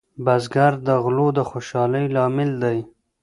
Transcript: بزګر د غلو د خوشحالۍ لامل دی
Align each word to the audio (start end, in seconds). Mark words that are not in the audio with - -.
بزګر 0.25 0.73
د 0.87 0.89
غلو 1.03 1.27
د 1.37 1.39
خوشحالۍ 1.49 2.05
لامل 2.15 2.51
دی 2.63 2.79